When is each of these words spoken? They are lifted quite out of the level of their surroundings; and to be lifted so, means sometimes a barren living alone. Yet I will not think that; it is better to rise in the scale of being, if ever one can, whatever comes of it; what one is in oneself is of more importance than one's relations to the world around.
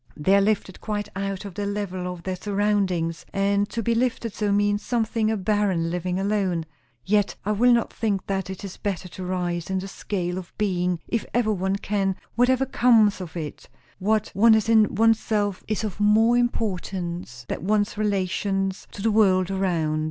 They 0.17 0.35
are 0.35 0.41
lifted 0.41 0.81
quite 0.81 1.09
out 1.15 1.45
of 1.45 1.53
the 1.53 1.67
level 1.67 2.11
of 2.11 2.23
their 2.23 2.35
surroundings; 2.35 3.23
and 3.33 3.69
to 3.69 3.83
be 3.83 3.93
lifted 3.93 4.33
so, 4.33 4.51
means 4.51 4.81
sometimes 4.81 5.31
a 5.31 5.37
barren 5.37 5.91
living 5.91 6.19
alone. 6.19 6.65
Yet 7.05 7.35
I 7.45 7.51
will 7.51 7.71
not 7.71 7.93
think 7.93 8.25
that; 8.25 8.49
it 8.49 8.63
is 8.65 8.77
better 8.77 9.07
to 9.09 9.23
rise 9.23 9.69
in 9.69 9.77
the 9.77 9.87
scale 9.87 10.39
of 10.39 10.53
being, 10.57 10.99
if 11.07 11.23
ever 11.35 11.53
one 11.53 11.75
can, 11.75 12.15
whatever 12.33 12.65
comes 12.65 13.21
of 13.21 13.37
it; 13.37 13.69
what 13.99 14.29
one 14.33 14.55
is 14.55 14.69
in 14.69 14.95
oneself 14.95 15.63
is 15.67 15.83
of 15.83 15.99
more 15.99 16.35
importance 16.35 17.45
than 17.47 17.67
one's 17.67 17.95
relations 17.95 18.87
to 18.93 19.03
the 19.03 19.11
world 19.11 19.51
around. 19.51 19.99